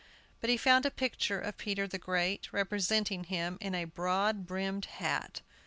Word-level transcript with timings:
But 0.39 0.49
he 0.49 0.57
found 0.57 0.83
a 0.87 0.89
picture 0.89 1.39
of 1.39 1.59
Peter 1.59 1.85
the 1.85 1.99
Great, 1.99 2.51
representing 2.51 3.25
him 3.25 3.59
in 3.61 3.75
a 3.75 3.85
broad 3.85 4.47
brimmed 4.47 4.85
hat. 4.85 5.41